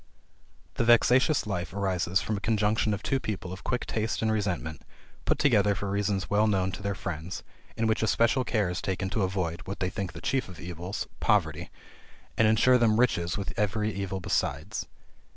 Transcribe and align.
The 0.77 0.83
vexatious 0.83 1.45
life 1.45 1.73
arises 1.73 2.21
from 2.23 2.35
a 2.35 2.39
conjunction 2.41 2.91
of 2.91 3.03
two 3.03 3.19
people 3.19 3.53
of 3.53 3.63
quick 3.63 3.85
taste 3.85 4.23
and 4.23 4.31
resentment, 4.31 4.81
put 5.25 5.37
together 5.37 5.75
for 5.75 5.91
reasons 5.91 6.27
well 6.27 6.47
known 6.47 6.71
to 6.71 6.81
their 6.81 6.95
friends, 6.95 7.43
in 7.77 7.85
which 7.85 8.01
especial 8.01 8.43
care 8.43 8.67
is 8.71 8.81
taken 8.81 9.11
to 9.11 9.21
avoid 9.21 9.61
(what 9.65 9.79
they 9.79 9.91
think 9.91 10.13
the 10.13 10.19
chief 10.19 10.49
of 10.49 10.59
evils) 10.59 11.07
poverty; 11.19 11.69
and 12.35 12.47
ensure 12.47 12.79
them 12.79 12.99
riches 12.99 13.37
with 13.37 13.53
every 13.59 13.93
evil 13.93 14.19
besides. 14.19 14.87